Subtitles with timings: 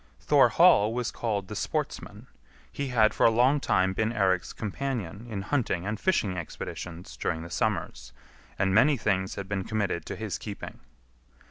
[0.19, 2.25] Thorhall was called the Sportsman;
[2.71, 7.43] he had for a long time been Eirik's companion in hunting and fishing expeditions during
[7.43, 8.11] the summers,
[8.57, 10.79] and many things had been committed to his keeping.